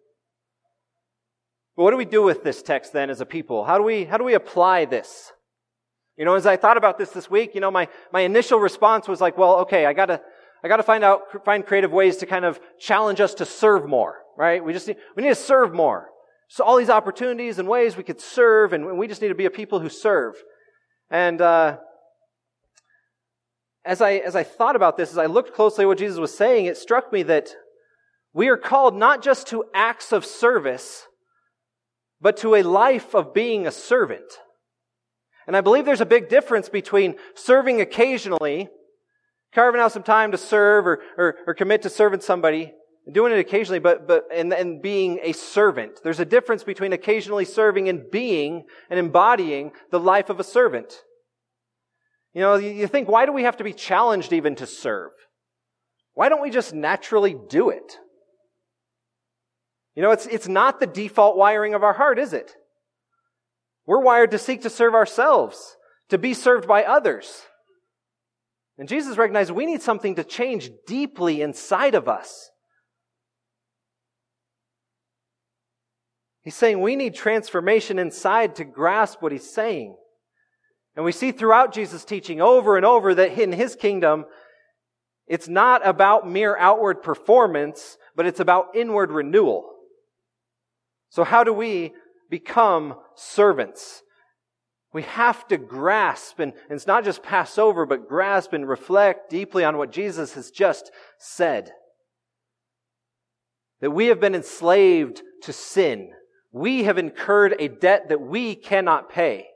[1.76, 3.64] But what do we do with this text then as a people?
[3.64, 5.30] How do we, how do we apply this?
[6.16, 9.08] You know, as I thought about this this week, you know, my, my initial response
[9.08, 10.20] was like, well, okay, I gotta,
[10.62, 14.16] I gotta find out, find creative ways to kind of challenge us to serve more,
[14.36, 14.64] right?
[14.64, 16.08] We just need, we need to serve more.
[16.48, 19.46] So all these opportunities and ways we could serve, and we just need to be
[19.46, 20.34] a people who serve.
[21.10, 21.78] And, uh,
[23.84, 26.36] as I, as I thought about this, as I looked closely at what Jesus was
[26.36, 27.48] saying, it struck me that
[28.32, 31.06] we are called not just to acts of service,
[32.20, 34.38] but to a life of being a servant.
[35.46, 38.68] And I believe there's a big difference between serving occasionally,
[39.54, 42.72] carving out some time to serve or, or, or commit to serving somebody,
[43.12, 46.00] doing it occasionally, but, but, and, and being a servant.
[46.02, 51.02] There's a difference between occasionally serving and being and embodying the life of a servant.
[52.32, 55.10] You know, you think, why do we have to be challenged even to serve?
[56.14, 57.98] Why don't we just naturally do it?
[59.96, 62.52] You know, it's, it's not the default wiring of our heart, is it?
[63.86, 65.76] We're wired to seek to serve ourselves,
[66.10, 67.42] to be served by others.
[68.80, 72.50] And Jesus recognized we need something to change deeply inside of us.
[76.40, 79.96] He's saying we need transformation inside to grasp what he's saying.
[80.96, 84.24] And we see throughout Jesus' teaching over and over that in his kingdom,
[85.26, 89.70] it's not about mere outward performance, but it's about inward renewal.
[91.10, 91.92] So how do we
[92.30, 94.02] become servants?
[94.92, 99.64] We have to grasp, and, it's not just pass over, but grasp and reflect deeply
[99.64, 101.70] on what Jesus has just said.
[103.80, 106.10] That we have been enslaved to sin.
[106.52, 109.46] We have incurred a debt that we cannot pay.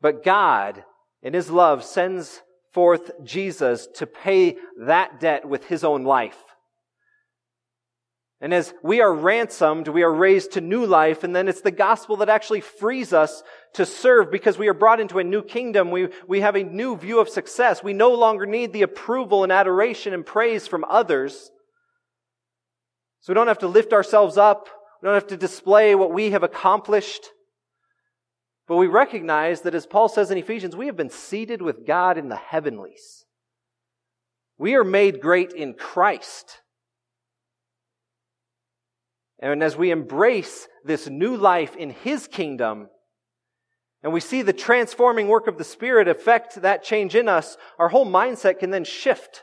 [0.00, 0.84] But God,
[1.22, 6.38] in His love, sends forth Jesus to pay that debt with His own life.
[8.42, 11.70] And as we are ransomed, we are raised to new life, and then it's the
[11.70, 15.92] gospel that actually frees us to serve because we are brought into a new kingdom.
[15.92, 17.84] We, we have a new view of success.
[17.84, 21.52] We no longer need the approval and adoration and praise from others.
[23.20, 24.68] So we don't have to lift ourselves up.
[25.00, 27.28] We don't have to display what we have accomplished.
[28.66, 32.18] But we recognize that as Paul says in Ephesians, we have been seated with God
[32.18, 33.24] in the heavenlies.
[34.58, 36.61] We are made great in Christ.
[39.42, 42.88] And as we embrace this new life in His kingdom,
[44.04, 47.88] and we see the transforming work of the Spirit affect that change in us, our
[47.88, 49.42] whole mindset can then shift.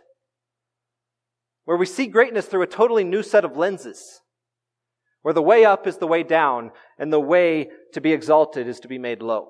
[1.66, 4.22] Where we see greatness through a totally new set of lenses.
[5.22, 8.80] Where the way up is the way down, and the way to be exalted is
[8.80, 9.50] to be made low.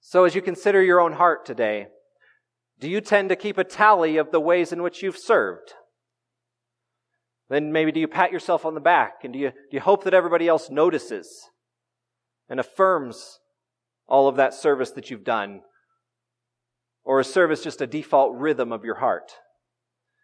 [0.00, 1.86] So as you consider your own heart today,
[2.80, 5.74] do you tend to keep a tally of the ways in which you've served?
[7.50, 10.04] Then maybe do you pat yourself on the back and do you, do you hope
[10.04, 11.50] that everybody else notices
[12.48, 13.40] and affirms
[14.08, 15.60] all of that service that you've done?
[17.04, 19.32] Or is service just a default rhythm of your heart?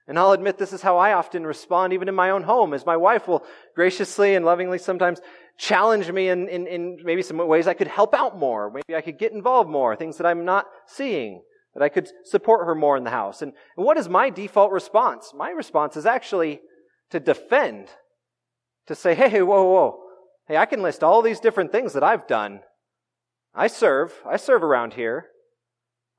[0.08, 2.84] And I'll admit this is how I often respond, even in my own home, as
[2.84, 3.44] my wife will
[3.76, 5.20] graciously and lovingly sometimes
[5.56, 8.70] challenge me in, in, in maybe some ways I could help out more.
[8.70, 11.42] Maybe I could get involved more, things that I'm not seeing,
[11.74, 13.42] that I could support her more in the house.
[13.42, 15.32] And, and what is my default response?
[15.32, 16.60] My response is actually
[17.10, 17.88] to defend,
[18.86, 19.98] to say, hey, whoa, whoa,
[20.48, 22.60] hey, I can list all these different things that I've done.
[23.54, 25.26] I serve, I serve around here.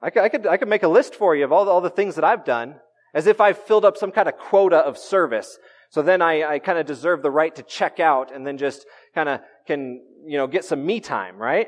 [0.02, 1.82] I could, I could, I could make a list for you of all the, all
[1.82, 2.76] the things that I've done
[3.14, 5.58] as if I've filled up some kind of quota of service.
[5.90, 8.86] So then I, I kind of deserve the right to check out and then just
[9.14, 11.68] kind of can, you know, get some me time, right?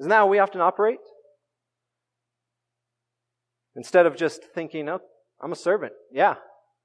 [0.00, 0.98] Isn't that how we often operate?
[3.76, 5.00] Instead of just thinking, oh,
[5.40, 5.92] I'm a servant.
[6.10, 6.34] Yeah,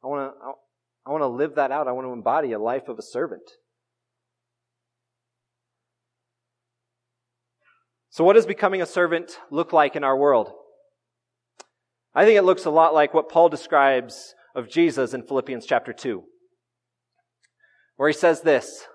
[0.03, 0.51] I want to,
[1.07, 1.87] I want to live that out.
[1.87, 3.49] I want to embody a life of a servant.
[8.09, 10.51] So what does becoming a servant look like in our world?
[12.13, 15.93] I think it looks a lot like what Paul describes of Jesus in Philippians chapter
[15.93, 16.23] 2,
[17.95, 18.85] where he says this.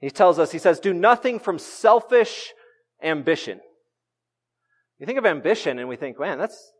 [0.00, 2.52] He tells us, he says, do nothing from selfish
[3.02, 3.60] ambition.
[4.98, 6.72] You think of ambition and we think, man, that's,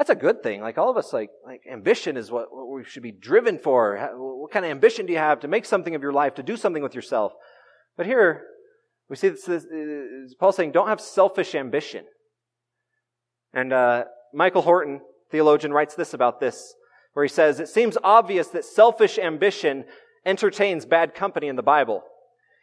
[0.00, 0.62] that's a good thing.
[0.62, 3.98] Like all of us, like, like ambition is what, what we should be driven for.
[4.16, 6.56] What kind of ambition do you have to make something of your life, to do
[6.56, 7.34] something with yourself?
[7.98, 8.44] But here,
[9.10, 9.66] we see this, this,
[10.38, 12.06] Paul saying, don't have selfish ambition.
[13.52, 16.74] And uh, Michael Horton, theologian, writes this about this,
[17.12, 19.84] where he says, It seems obvious that selfish ambition
[20.24, 22.04] entertains bad company in the Bible.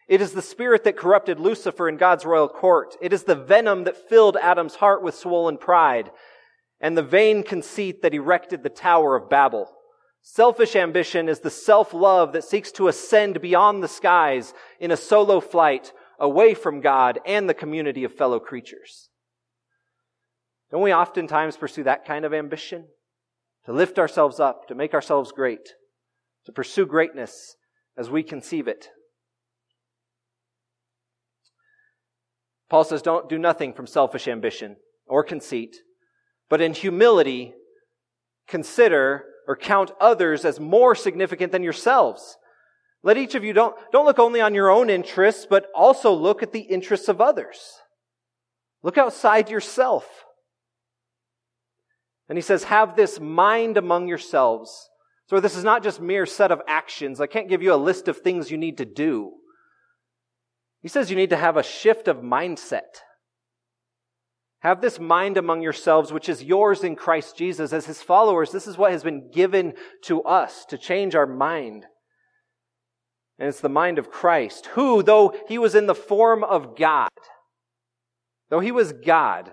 [0.07, 2.95] It is the spirit that corrupted Lucifer in God's royal court.
[2.99, 6.09] It is the venom that filled Adam's heart with swollen pride,
[6.80, 9.71] and the vain conceit that erected the Tower of Babel.
[10.21, 15.39] Selfish ambition is the self-love that seeks to ascend beyond the skies in a solo
[15.39, 19.09] flight away from God and the community of fellow creatures.
[20.71, 22.86] Don't we oftentimes pursue that kind of ambition?
[23.65, 25.73] To lift ourselves up, to make ourselves great,
[26.45, 27.55] to pursue greatness
[27.97, 28.89] as we conceive it.
[32.69, 34.75] Paul says, don't do nothing from selfish ambition
[35.05, 35.78] or conceit,
[36.49, 37.53] but in humility,
[38.47, 42.37] consider or count others as more significant than yourselves.
[43.03, 46.43] Let each of you don't, don't look only on your own interests, but also look
[46.43, 47.59] at the interests of others.
[48.83, 50.25] Look outside yourself.
[52.29, 54.89] And he says, have this mind among yourselves.
[55.29, 57.21] So this is not just mere set of actions.
[57.21, 59.33] I can't give you a list of things you need to do.
[60.81, 63.01] He says you need to have a shift of mindset.
[64.62, 67.74] Have this mind among yourselves, which is yours in Christ Jesus.
[67.74, 71.86] As his followers, this is what has been given to us to change our mind.
[73.38, 77.10] And it's the mind of Christ, who, though he was in the form of God,
[78.49, 79.51] though he was God,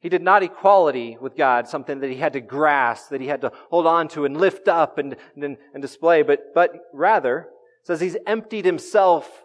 [0.00, 3.42] he did not equality with God something that he had to grasp, that he had
[3.42, 7.46] to hold on to and lift up and, and, and display, but, but rather,
[7.84, 9.44] says he's emptied himself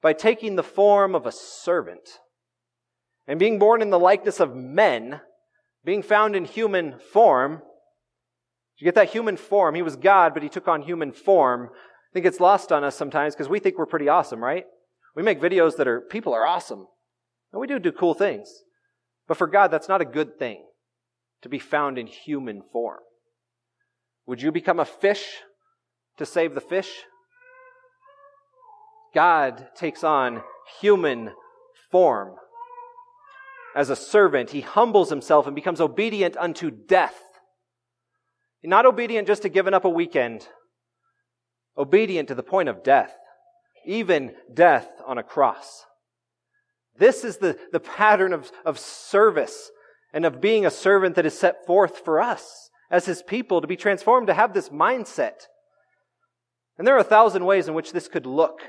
[0.00, 2.18] by taking the form of a servant
[3.26, 5.20] and being born in the likeness of men,
[5.84, 7.62] being found in human form.
[8.78, 9.74] You get that human form.
[9.74, 11.70] He was God, but he took on human form
[12.14, 14.66] I think it's lost on us sometimes because we think we're pretty awesome, right?
[15.16, 16.86] We make videos that are, people are awesome.
[17.52, 18.48] And we do do cool things.
[19.26, 20.64] But for God, that's not a good thing
[21.42, 23.00] to be found in human form.
[24.26, 25.24] Would you become a fish
[26.18, 26.88] to save the fish?
[29.12, 30.44] God takes on
[30.80, 31.32] human
[31.90, 32.36] form.
[33.74, 37.20] As a servant, he humbles himself and becomes obedient unto death.
[38.62, 40.46] Not obedient just to giving up a weekend
[41.76, 43.12] obedient to the point of death,
[43.84, 45.84] even death on a cross.
[46.96, 49.70] This is the, the pattern of, of service
[50.12, 53.66] and of being a servant that is set forth for us as his people to
[53.66, 55.46] be transformed, to have this mindset.
[56.78, 58.60] And there are a thousand ways in which this could look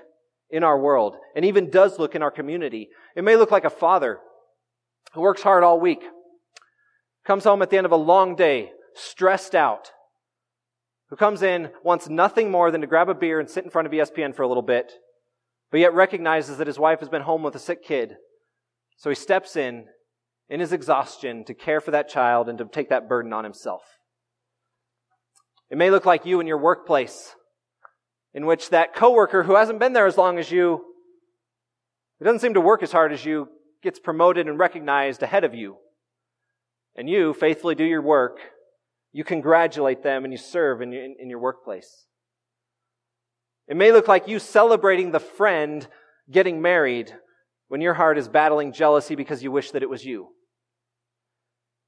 [0.50, 2.90] in our world and even does look in our community.
[3.16, 4.20] It may look like a father
[5.16, 6.04] who works hard all week,
[7.26, 9.92] comes home at the end of a long day, stressed out,
[11.10, 13.88] who comes in, wants nothing more than to grab a beer and sit in front
[13.88, 14.92] of ESPN for a little bit,
[15.72, 18.16] but yet recognizes that his wife has been home with a sick kid.
[18.98, 19.86] So he steps in,
[20.50, 23.84] in his exhaustion, to care for that child and to take that burden on himself.
[25.70, 27.36] It may look like you in your workplace,
[28.34, 30.84] in which that coworker who hasn't been there as long as you,
[32.20, 33.48] who doesn't seem to work as hard as you,
[33.86, 35.78] gets promoted and recognized ahead of you.
[36.98, 38.40] And you faithfully do your work
[39.16, 42.06] you congratulate them and you serve in your, in, your workplace.
[43.66, 45.88] It may look like you celebrating the friend
[46.30, 47.16] getting married
[47.70, 50.32] when your heart is battling jealousy because you wish that it was you.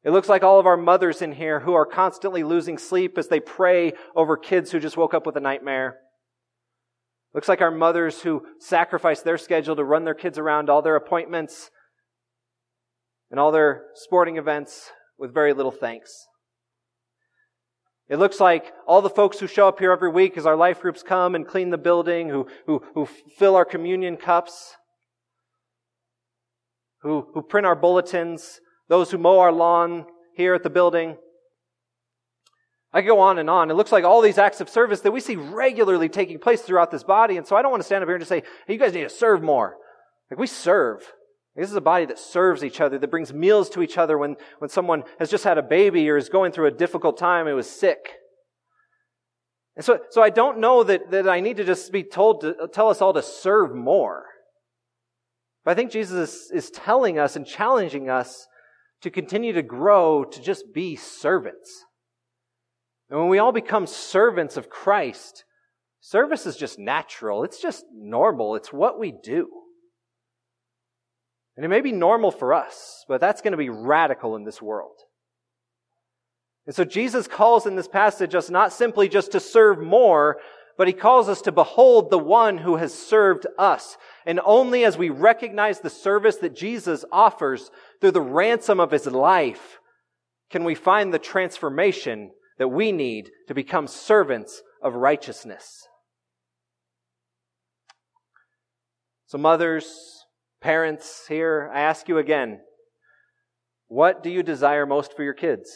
[0.05, 3.27] It looks like all of our mothers in here who are constantly losing sleep as
[3.27, 5.97] they pray over kids who just woke up with a nightmare.
[7.33, 10.95] Looks like our mothers who sacrifice their schedule to run their kids around all their
[10.95, 11.71] appointments
[13.29, 16.27] and all their sporting events with very little thanks.
[18.09, 20.81] It looks like all the folks who show up here every week as our life
[20.81, 24.75] groups come and clean the building, who, who, who fill our communion cups,
[27.01, 30.05] who, who print our bulletins, those who mow our lawn
[30.35, 31.17] here at the building.
[32.93, 33.69] I go on and on.
[33.69, 36.91] It looks like all these acts of service that we see regularly taking place throughout
[36.91, 37.35] this body.
[37.35, 38.93] And so I don't want to stand up here and just say, hey, you guys
[38.93, 39.75] need to serve more.
[40.31, 41.01] Like we serve.
[41.57, 44.35] This is a body that serves each other, that brings meals to each other when,
[44.59, 47.53] when someone has just had a baby or is going through a difficult time, it
[47.53, 48.13] was sick.
[49.75, 52.55] And so, so I don't know that, that I need to just be told to
[52.55, 54.25] uh, tell us all to serve more.
[55.65, 58.47] But I think Jesus is, is telling us and challenging us
[59.01, 61.85] to continue to grow to just be servants.
[63.09, 65.43] And when we all become servants of Christ,
[66.07, 67.43] Service is just natural.
[67.43, 68.55] It's just normal.
[68.55, 69.49] It's what we do.
[71.57, 74.61] And it may be normal for us, but that's going to be radical in this
[74.61, 74.95] world.
[76.67, 80.37] And so Jesus calls in this passage us not simply just to serve more,
[80.77, 83.97] but he calls us to behold the one who has served us.
[84.25, 89.07] And only as we recognize the service that Jesus offers through the ransom of his
[89.07, 89.79] life
[90.51, 95.87] can we find the transformation that we need to become servants of righteousness.
[99.25, 100.16] So, mothers,
[100.61, 102.61] parents here, I ask you again
[103.87, 105.69] what do you desire most for your kids?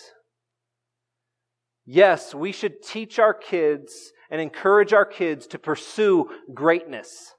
[1.85, 7.33] Yes, we should teach our kids and encourage our kids to pursue greatness.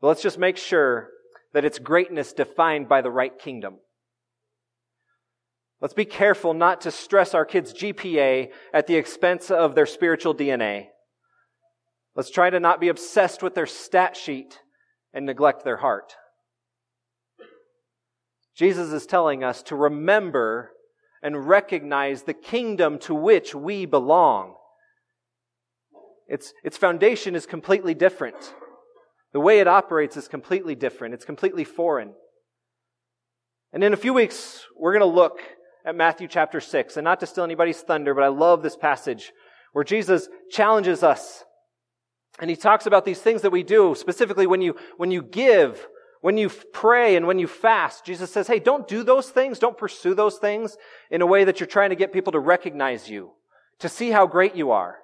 [0.00, 1.08] But let's just make sure
[1.52, 3.76] that it's greatness defined by the right kingdom.
[5.80, 10.34] Let's be careful not to stress our kids' GPA at the expense of their spiritual
[10.34, 10.86] DNA.
[12.14, 14.60] Let's try to not be obsessed with their stat sheet
[15.12, 16.14] and neglect their heart.
[18.56, 20.70] Jesus is telling us to remember
[21.22, 24.54] and recognize the kingdom to which we belong.
[26.28, 28.54] Its, its foundation is completely different.
[29.32, 31.14] The way it operates is completely different.
[31.14, 32.12] It's completely foreign.
[33.72, 35.40] And in a few weeks, we're going to look
[35.84, 36.96] at Matthew chapter 6.
[36.96, 39.32] And not to steal anybody's thunder, but I love this passage
[39.72, 41.42] where Jesus challenges us.
[42.40, 45.86] And he talks about these things that we do, specifically when you, when you give,
[46.24, 48.06] when you pray, and when you fast.
[48.06, 49.58] Jesus says, hey, don't do those things.
[49.58, 50.78] Don't pursue those things
[51.10, 53.32] in a way that you're trying to get people to recognize you,
[53.80, 54.96] to see how great you are.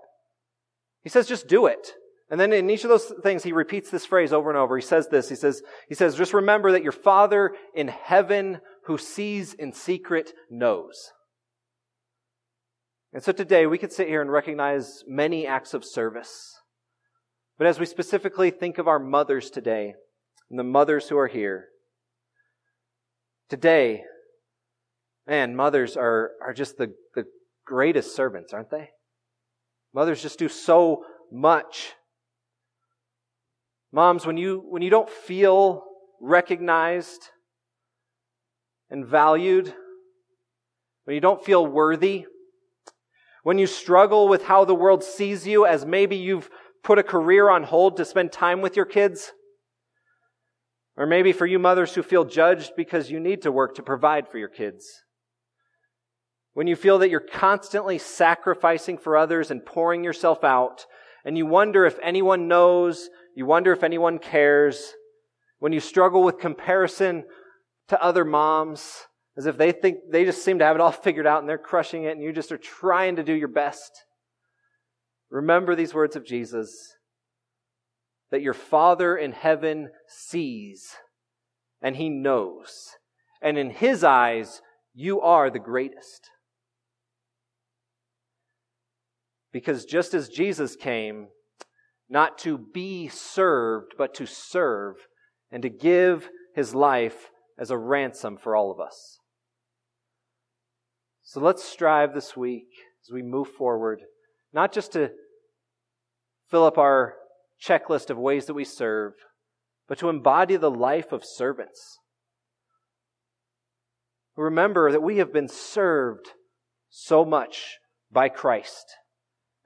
[1.02, 1.92] He says, just do it.
[2.30, 4.78] And then in each of those things, he repeats this phrase over and over.
[4.78, 5.28] He says this.
[5.28, 5.60] He says,
[5.90, 11.12] he says, just remember that your Father in heaven who sees in secret knows.
[13.12, 16.62] And so today we could sit here and recognize many acts of service.
[17.58, 19.96] But as we specifically think of our mothers today,
[20.50, 21.66] and the mothers who are here,
[23.48, 24.02] today,
[25.26, 27.24] man, mothers are, are just the, the
[27.64, 28.90] greatest servants, aren't they?
[29.94, 31.92] Mothers just do so much.
[33.92, 35.84] Moms, when you, when you don't feel
[36.20, 37.30] recognized
[38.88, 39.72] and valued,
[41.04, 42.26] when you don't feel worthy,
[43.42, 46.50] when you struggle with how the world sees you as maybe you've
[46.82, 49.32] put a career on hold to spend time with your kids,
[50.96, 54.28] or maybe for you mothers who feel judged because you need to work to provide
[54.28, 54.86] for your kids.
[56.52, 60.84] When you feel that you're constantly sacrificing for others and pouring yourself out,
[61.24, 64.92] and you wonder if anyone knows, you wonder if anyone cares.
[65.58, 67.24] When you struggle with comparison
[67.88, 71.26] to other moms, as if they think they just seem to have it all figured
[71.26, 73.90] out and they're crushing it and you just are trying to do your best.
[75.30, 76.96] Remember these words of Jesus
[78.30, 80.96] that your Father in heaven sees
[81.82, 82.90] and he knows.
[83.42, 84.60] And in his eyes,
[84.94, 86.30] you are the greatest.
[89.52, 91.28] Because just as Jesus came,
[92.08, 94.96] not to be served, but to serve,
[95.50, 99.18] and to give his life as a ransom for all of us.
[101.22, 102.68] So let's strive this week
[103.04, 104.00] as we move forward,
[104.52, 105.10] not just to
[106.48, 107.14] fill up our
[107.62, 109.12] checklist of ways that we serve,
[109.88, 111.98] but to embody the life of servants.
[114.36, 116.28] Remember that we have been served
[116.88, 117.78] so much
[118.10, 118.86] by Christ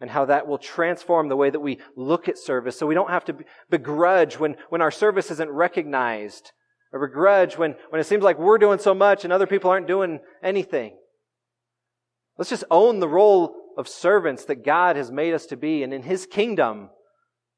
[0.01, 3.11] and how that will transform the way that we look at service so we don't
[3.11, 3.36] have to
[3.70, 6.53] begrudge when, when our service isn't recognized
[6.92, 9.86] or begrudge when, when it seems like we're doing so much and other people aren't
[9.86, 10.97] doing anything.
[12.36, 15.82] Let's just own the role of servants that God has made us to be.
[15.82, 16.90] And in His kingdom,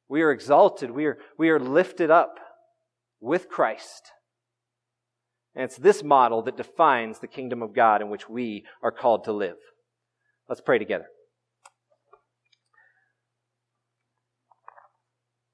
[0.09, 0.90] we are exalted.
[0.90, 2.38] We are, we are lifted up
[3.20, 4.12] with Christ.
[5.54, 9.24] And it's this model that defines the kingdom of God in which we are called
[9.24, 9.57] to live.
[10.48, 11.07] Let's pray together.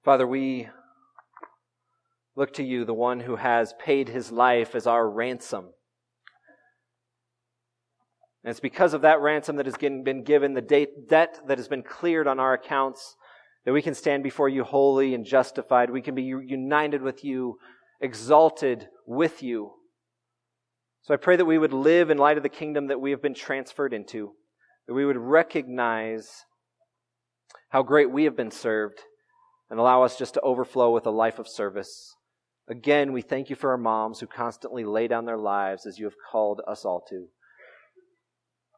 [0.05, 0.69] Father, we
[2.35, 5.67] look to you, the one who has paid his life as our ransom.
[8.43, 11.85] And it's because of that ransom that has been given, the debt that has been
[11.85, 13.17] cleared on our accounts,
[13.65, 15.91] that we can stand before you holy and justified.
[15.91, 17.59] We can be united with you,
[18.01, 19.73] exalted with you.
[21.03, 23.23] So I pray that we would live in light of the kingdom that we have
[23.23, 24.33] been transferred into,
[24.87, 26.45] that we would recognize
[27.71, 29.01] how great we have been served
[29.71, 32.15] and allow us just to overflow with a life of service.
[32.69, 36.05] Again, we thank you for our moms who constantly lay down their lives as you
[36.05, 37.27] have called us all to.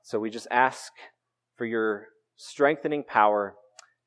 [0.02, 0.92] So we just ask
[1.56, 2.06] for your
[2.36, 3.54] strengthening power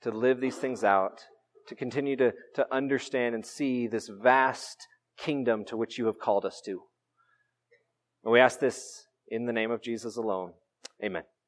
[0.01, 1.25] to live these things out,
[1.67, 4.87] to continue to, to understand and see this vast
[5.17, 6.81] kingdom to which you have called us to.
[8.23, 10.53] And we ask this in the name of Jesus alone.
[11.03, 11.23] Amen.